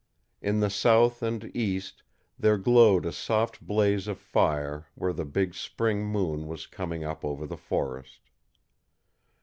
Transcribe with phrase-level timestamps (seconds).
[0.41, 2.01] In the south and east
[2.39, 7.23] there glowed a soft blaze of fire where the big spring moon was coming up
[7.23, 8.21] over the forest.